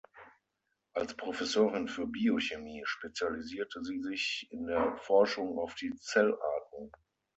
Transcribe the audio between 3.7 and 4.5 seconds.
sie sich